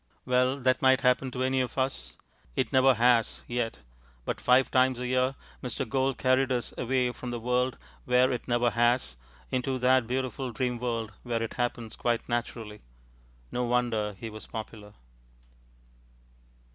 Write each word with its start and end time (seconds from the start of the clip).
Well, 0.25 0.57
that 0.61 0.81
might 0.81 1.01
happen 1.01 1.29
to 1.29 1.43
any 1.43 1.61
of 1.61 1.77
us. 1.77 2.17
It 2.55 2.73
never 2.73 2.95
has 2.95 3.43
yet... 3.47 3.81
but 4.25 4.41
five 4.41 4.71
times 4.71 4.97
a 4.99 5.05
year 5.05 5.35
Mr. 5.61 5.87
Gould 5.87 6.17
carried 6.17 6.51
us 6.51 6.73
away 6.75 7.11
from 7.11 7.29
the 7.29 7.39
world 7.39 7.77
where 8.05 8.31
it 8.31 8.47
never 8.47 8.71
has 8.71 9.15
into 9.51 9.77
that 9.77 10.07
beautiful 10.07 10.51
dream 10.51 10.79
world 10.79 11.13
where 11.21 11.43
it 11.43 11.53
happens 11.53 11.95
quite 11.95 12.27
naturally. 12.27 12.81
No 13.51 13.65
wonder 13.65 14.13
that 14.13 14.17
he 14.17 14.31
was 14.31 14.47
popular. 14.47 14.93